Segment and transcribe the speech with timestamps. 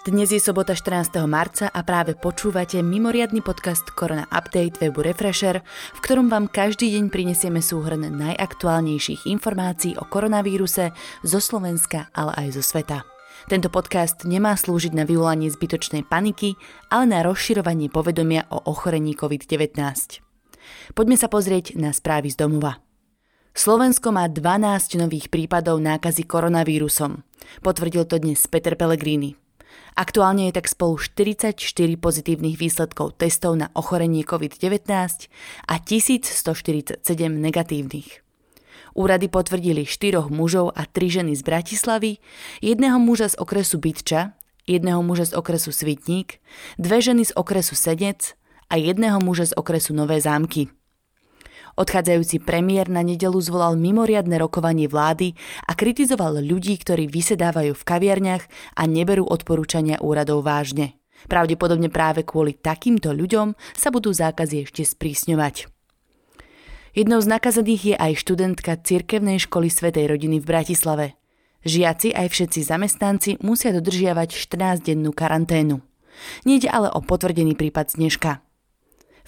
[0.00, 1.12] Dnes je sobota 14.
[1.28, 5.60] marca a práve počúvate mimoriadny podcast Korona Update webu Refresher,
[5.92, 12.48] v ktorom vám každý deň prinesieme súhrn najaktuálnejších informácií o koronavíruse zo Slovenska, ale aj
[12.56, 13.04] zo sveta.
[13.52, 16.56] Tento podcast nemá slúžiť na vyvolanie zbytočnej paniky,
[16.88, 19.76] ale na rozširovanie povedomia o ochorení COVID-19.
[20.96, 22.80] Poďme sa pozrieť na správy z domova.
[23.52, 27.20] Slovensko má 12 nových prípadov nákazy koronavírusom.
[27.60, 29.49] Potvrdil to dnes Peter Pellegrini.
[30.00, 31.60] Aktuálne je tak spolu 44
[32.00, 34.88] pozitívnych výsledkov testov na ochorenie COVID-19
[35.68, 38.24] a 1147 negatívnych.
[38.96, 42.16] Úrady potvrdili štyroch mužov a tri ženy z Bratislavy,
[42.64, 44.32] jedného muža z okresu Bytča,
[44.64, 46.40] jedného muža z okresu Svitník,
[46.80, 48.32] dve ženy z okresu Sedec
[48.72, 50.72] a jedného muža z okresu Nové zámky.
[51.78, 58.44] Odchádzajúci premiér na nedelu zvolal mimoriadne rokovanie vlády a kritizoval ľudí, ktorí vysedávajú v kaviarniach
[58.74, 60.98] a neberú odporúčania úradov vážne.
[61.28, 65.68] Pravdepodobne práve kvôli takýmto ľuďom sa budú zákazy ešte sprísňovať.
[66.90, 71.06] Jednou z nakazených je aj študentka Cirkevnej školy Svetej rodiny v Bratislave.
[71.62, 75.84] Žiaci aj všetci zamestnanci musia dodržiavať 14-dennú karanténu.
[76.48, 78.42] Nejde ale o potvrdený prípad Snežka.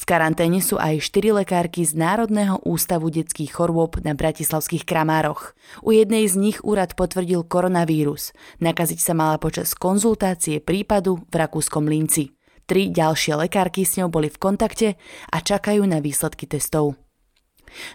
[0.00, 5.52] V karanténe sú aj štyri lekárky z Národného ústavu detských chorôb na bratislavských Kramároch.
[5.84, 8.32] U jednej z nich úrad potvrdil koronavírus.
[8.64, 12.32] Nakaziť sa mala počas konzultácie prípadu v rakúskom Linci.
[12.64, 14.88] Tri ďalšie lekárky s ňou boli v kontakte
[15.28, 16.96] a čakajú na výsledky testov.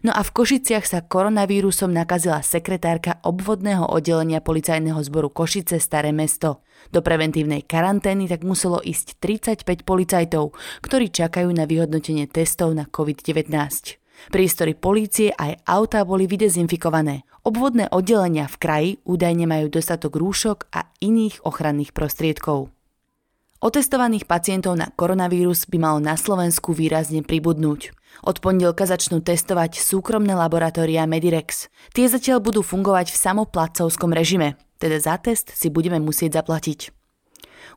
[0.04, 6.64] No a v Košiciach sa koronavírusom nakazila sekretárka obvodného oddelenia policajného zboru Košice Staré mesto.
[6.92, 10.54] Do preventívnej karantény tak muselo ísť 35 policajtov,
[10.84, 13.52] ktorí čakajú na vyhodnotenie testov na COVID-19.
[14.32, 17.28] Priestory polície aj autá boli vydezinfikované.
[17.46, 22.75] Obvodné oddelenia v kraji údajne majú dostatok rúšok a iných ochranných prostriedkov.
[23.66, 27.98] Otestovaných pacientov na koronavírus by malo na Slovensku výrazne pribudnúť.
[28.22, 31.74] Od pondelka začnú testovať súkromné laboratória Medirex.
[31.90, 36.94] Tie zatiaľ budú fungovať v samoplacovskom režime, teda za test si budeme musieť zaplatiť.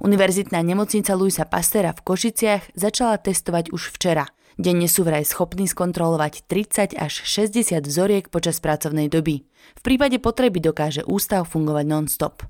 [0.04, 4.28] Univerzitná nemocnica Luisa Pastera v Košiciach začala testovať už včera.
[4.60, 9.48] Denne sú vraj schopní skontrolovať 30 až 60 vzoriek počas pracovnej doby.
[9.48, 12.44] V prípade potreby dokáže ústav fungovať non-stop.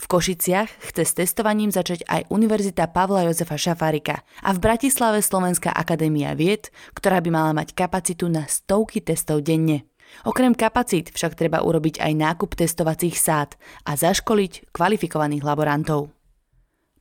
[0.00, 5.76] V Košiciach chce s testovaním začať aj Univerzita Pavla Jozefa Šafárika a v Bratislave Slovenská
[5.76, 9.84] akadémia vied, ktorá by mala mať kapacitu na stovky testov denne.
[10.24, 16.08] Okrem kapacít však treba urobiť aj nákup testovacích sád a zaškoliť kvalifikovaných laborantov.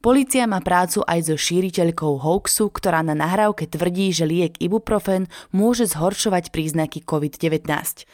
[0.04, 5.88] Polícia má prácu aj so šíriteľkou hoaxu, ktorá na nahrávke tvrdí, že liek ibuprofen môže
[5.92, 7.64] zhoršovať príznaky COVID-19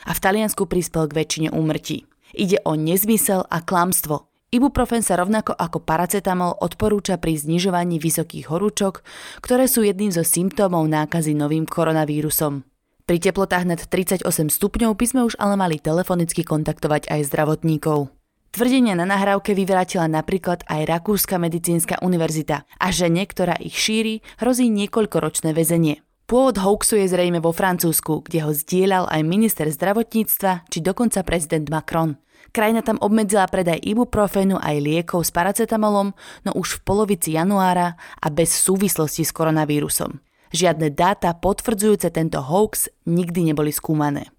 [0.06, 2.06] a v Taliansku prispel k väčšine úmrtí.
[2.38, 4.35] Ide o nezmysel a klamstvo.
[4.56, 9.04] Ibuprofen sa rovnako ako paracetamol odporúča pri znižovaní vysokých horúčok,
[9.44, 12.64] ktoré sú jedným zo symptómov nákazy novým koronavírusom.
[13.04, 18.16] Pri teplotách nad 38 stupňov by sme už ale mali telefonicky kontaktovať aj zdravotníkov.
[18.56, 24.72] Tvrdenia na nahrávke vyvrátila napríklad aj Rakúska medicínska univerzita a žene, ktorá ich šíri, hrozí
[24.72, 26.00] niekoľkoročné väzenie.
[26.32, 31.68] Pôvod hoaxu je zrejme vo Francúzsku, kde ho zdieľal aj minister zdravotníctva či dokonca prezident
[31.68, 32.16] Macron.
[32.52, 36.14] Krajina tam obmedzila predaj ibuprofenu aj liekov s paracetamolom,
[36.46, 40.22] no už v polovici januára a bez súvislosti s koronavírusom.
[40.56, 44.30] Žiadne dáta potvrdzujúce tento hoax nikdy neboli skúmané.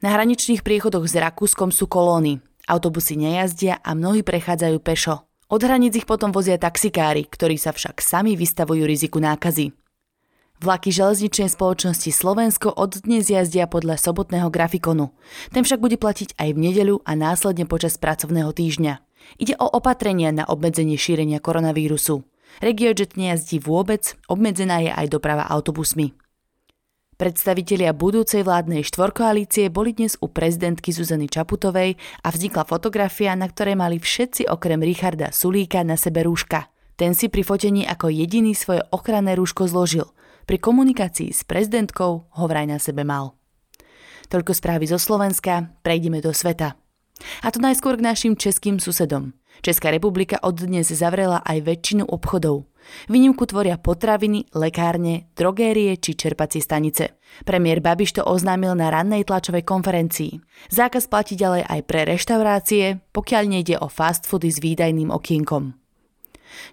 [0.00, 2.40] Na hraničných priechodoch s Rakúskom sú kolóny.
[2.64, 5.26] Autobusy nejazdia a mnohí prechádzajú pešo.
[5.50, 9.74] Od hraníc ich potom vozia taxikári, ktorí sa však sami vystavujú riziku nákazy.
[10.60, 15.08] Vlaky železničnej spoločnosti Slovensko od dnes jazdia podľa sobotného grafikonu.
[15.56, 19.00] Ten však bude platiť aj v nedeľu a následne počas pracovného týždňa.
[19.40, 22.28] Ide o opatrenia na obmedzenie šírenia koronavírusu.
[22.60, 26.12] RegioJet nejazdí vôbec, obmedzená je aj doprava autobusmi.
[27.16, 33.80] Predstavitelia budúcej vládnej štvorkoalície boli dnes u prezidentky Zuzany Čaputovej a vznikla fotografia, na ktorej
[33.80, 36.68] mali všetci okrem Richarda Sulíka na sebe rúška.
[37.00, 40.04] Ten si pri fotení ako jediný svoje ochranné rúško zložil–
[40.50, 43.38] pri komunikácii s prezidentkou ho vraj na sebe mal.
[44.34, 46.74] Toľko správy zo Slovenska, prejdeme do sveta.
[47.46, 49.30] A to najskôr k našim českým susedom.
[49.62, 52.66] Česká republika od dnes zavrela aj väčšinu obchodov.
[53.06, 57.14] Výnimku tvoria potraviny, lekárne, drogérie či čerpacie stanice.
[57.46, 60.42] Premiér Babiš to oznámil na rannej tlačovej konferencii.
[60.66, 65.78] Zákaz platí ďalej aj pre reštaurácie, pokiaľ nejde o fast foody s výdajným okienkom.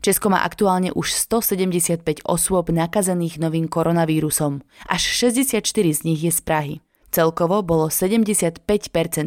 [0.01, 4.61] Česko má aktuálne už 175 osôb nakazených novým koronavírusom.
[4.85, 6.75] Až 64 z nich je z Prahy.
[7.07, 8.61] Celkovo bolo 75%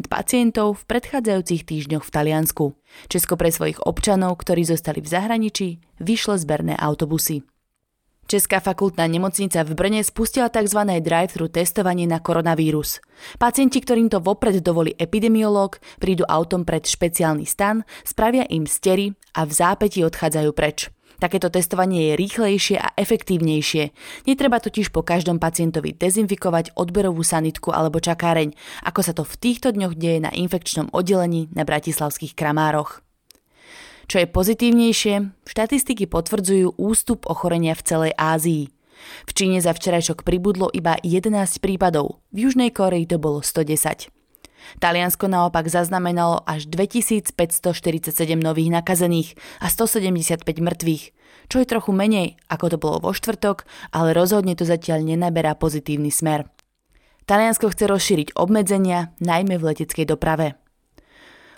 [0.05, 2.65] pacientov v predchádzajúcich týždňoch v Taliansku.
[3.09, 5.67] Česko pre svojich občanov, ktorí zostali v zahraničí,
[5.97, 7.41] vyšlo zberné autobusy.
[8.31, 10.79] Česká fakultná nemocnica v Brne spustila tzv.
[11.03, 13.03] drive-thru testovanie na koronavírus.
[13.35, 19.43] Pacienti, ktorým to vopred dovolí epidemiológ, prídu autom pred špeciálny stan, spravia im stery a
[19.43, 20.87] v zápäti odchádzajú preč.
[21.19, 23.91] Takéto testovanie je rýchlejšie a efektívnejšie.
[24.23, 28.55] Netreba totiž po každom pacientovi dezinfikovať odberovú sanitku alebo čakáreň,
[28.87, 33.03] ako sa to v týchto dňoch deje na infekčnom oddelení na bratislavských kramároch.
[34.11, 38.67] Čo je pozitívnejšie, štatistiky potvrdzujú ústup ochorenia v celej Ázii.
[39.23, 41.31] V Číne za včerajšok pribudlo iba 11
[41.63, 44.11] prípadov, v Južnej Koreji to bolo 110.
[44.83, 51.03] Taliansko naopak zaznamenalo až 2547 nových nakazených a 175 mŕtvych,
[51.47, 53.63] čo je trochu menej, ako to bolo vo štvrtok,
[53.95, 56.51] ale rozhodne to zatiaľ nenaberá pozitívny smer.
[57.31, 60.60] Taliansko chce rozšíriť obmedzenia, najmä v leteckej doprave.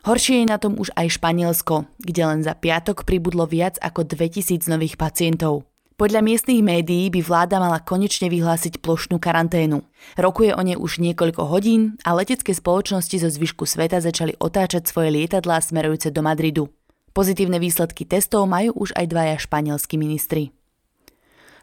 [0.04, 4.68] Horšie je na tom už aj Španielsko, kde len za piatok pribudlo viac ako 2000
[4.68, 5.64] nových pacientov.
[5.96, 9.80] Podľa miestnych médií by vláda mala konečne vyhlásiť plošnú karanténu.
[10.20, 15.16] Rokuje o nej už niekoľko hodín a letecké spoločnosti zo zvyšku sveta začali otáčať svoje
[15.16, 16.68] lietadlá smerujúce do Madridu.
[17.16, 20.52] Pozitívne výsledky testov majú už aj dvaja španielskí ministri.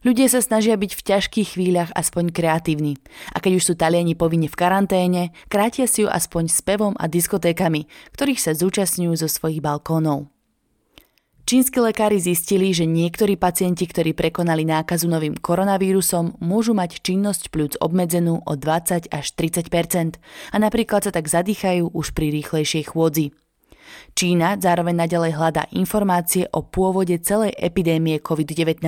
[0.00, 2.96] Ľudia sa snažia byť v ťažkých chvíľach aspoň kreatívni.
[3.36, 7.04] A keď už sú Taliani povinne v karanténe, krátia si ju aspoň s pevom a
[7.04, 7.84] diskotékami,
[8.16, 10.32] ktorých sa zúčastňujú zo svojich balkónov.
[11.44, 17.72] Čínsky lekári zistili, že niektorí pacienti, ktorí prekonali nákazu novým koronavírusom, môžu mať činnosť pľúc
[17.84, 20.16] obmedzenú o 20 až 30%
[20.52, 23.36] a napríklad sa tak zadýchajú už pri rýchlejšej chôdzi.
[24.14, 28.80] Čína zároveň naďalej hľadá informácie o pôvode celej epidémie COVID-19.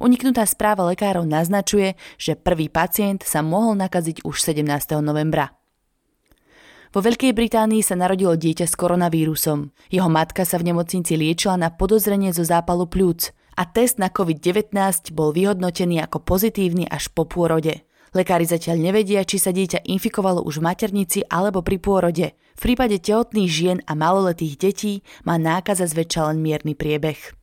[0.00, 4.64] Uniknutá správa lekárov naznačuje, že prvý pacient sa mohol nakaziť už 17.
[5.04, 5.54] novembra.
[6.90, 9.70] Vo Veľkej Británii sa narodilo dieťa s koronavírusom.
[9.94, 14.74] Jeho matka sa v nemocnici liečila na podozrenie zo zápalu pľúc a test na COVID-19
[15.14, 17.86] bol vyhodnotený ako pozitívny až po pôrode.
[18.10, 22.34] Lekári zatiaľ nevedia, či sa dieťa infikovalo už v maternici alebo pri pôrode.
[22.58, 24.92] V prípade tehotných žien a maloletých detí
[25.22, 27.38] má nákaza zväčša len mierny priebeh.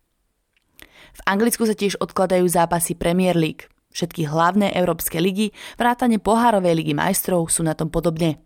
[1.18, 3.66] V Anglicku sa tiež odkladajú zápasy Premier League.
[3.90, 5.50] Všetky hlavné európske ligy,
[5.82, 8.38] vrátane pohárovej ligy majstrov sú na tom podobne.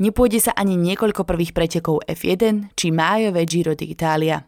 [0.00, 4.40] Nepôjde sa ani niekoľko prvých pretekov F1 či májové Giro d'Italia.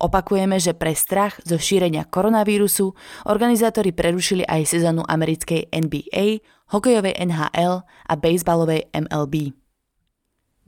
[0.00, 2.96] Opakujeme, že pre strach zo šírenia koronavírusu
[3.28, 6.40] organizátori prerušili aj sezónu americkej NBA,
[6.72, 9.52] hokejovej NHL a bejsbalovej MLB.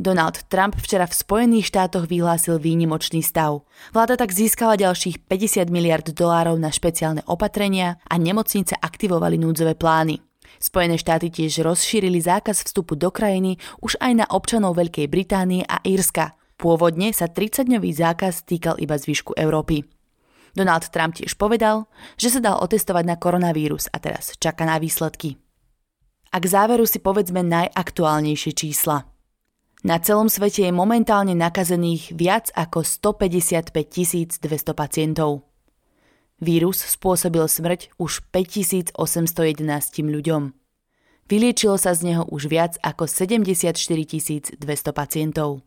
[0.01, 3.69] Donald Trump včera v Spojených štátoch vyhlásil výnimočný stav.
[3.93, 10.17] Vláda tak získala ďalších 50 miliard dolárov na špeciálne opatrenia a nemocnice aktivovali núdzové plány.
[10.57, 15.85] Spojené štáty tiež rozšírili zákaz vstupu do krajiny už aj na občanov Veľkej Británie a
[15.85, 16.33] Írska.
[16.57, 19.85] Pôvodne sa 30-dňový zákaz týkal iba zvyšku Európy.
[20.57, 21.85] Donald Trump tiež povedal,
[22.17, 25.37] že sa dal otestovať na koronavírus a teraz čaká na výsledky.
[26.33, 29.10] A k záveru si povedzme najaktuálnejšie čísla.
[29.81, 33.73] Na celom svete je momentálne nakazených viac ako 155
[34.45, 35.49] 200 pacientov.
[36.37, 38.93] Vírus spôsobil smrť už 5811
[40.05, 40.53] ľuďom.
[41.33, 43.73] Vyliečilo sa z neho už viac ako 74
[44.61, 44.61] 200
[44.93, 45.65] pacientov.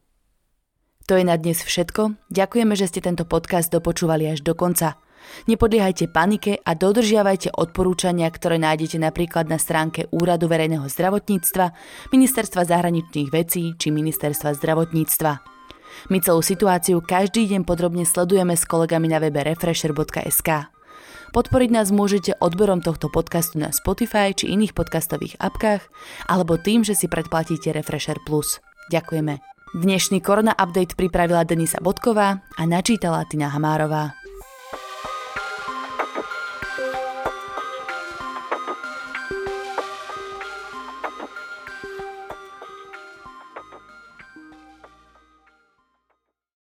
[1.09, 2.15] To je na dnes všetko.
[2.29, 5.02] Ďakujeme, že ste tento podcast dopočúvali až do konca.
[5.45, 11.75] Nepodliehajte panike a dodržiavajte odporúčania, ktoré nájdete napríklad na stránke Úradu verejného zdravotníctva,
[12.15, 15.31] Ministerstva zahraničných vecí či Ministerstva zdravotníctva.
[16.09, 20.73] My celú situáciu každý deň podrobne sledujeme s kolegami na webe refresher.sk.
[21.33, 25.81] Podporiť nás môžete odberom tohto podcastu na Spotify či iných podcastových apkách
[26.29, 28.61] alebo tým, že si predplatíte Refresher Plus.
[28.93, 29.41] Ďakujeme.
[29.73, 34.22] Dnešný Korona Update pripravila Denisa Bodková a načítala Tina Hamárová.